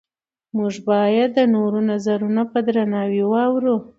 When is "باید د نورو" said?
0.89-1.79